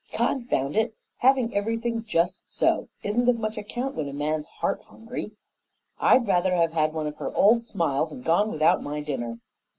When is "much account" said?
3.37-3.93